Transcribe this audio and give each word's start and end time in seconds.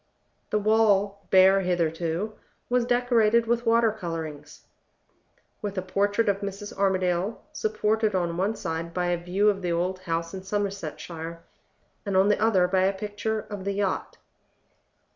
The 0.49 0.57
wall, 0.57 1.27
bare 1.29 1.59
hitherto, 1.61 2.33
was 2.71 2.85
decorated 2.87 3.45
with 3.45 3.67
water 3.67 3.91
color 3.91 4.23
drawings 4.23 4.63
with 5.61 5.77
a 5.77 5.83
portrait 5.83 6.27
of 6.27 6.39
Mrs. 6.39 6.75
Armadale 6.75 7.39
supported 7.53 8.15
on 8.15 8.35
one 8.35 8.55
side 8.55 8.95
by 8.95 9.09
a 9.09 9.23
view 9.23 9.47
of 9.47 9.61
the 9.61 9.71
old 9.73 9.99
house 9.99 10.33
in 10.33 10.41
Somersetshire, 10.41 11.43
and 12.03 12.17
on 12.17 12.29
the 12.29 12.41
other 12.41 12.67
by 12.67 12.81
a 12.85 12.93
picture 12.97 13.41
of 13.41 13.63
the 13.63 13.73
yacht. 13.73 14.17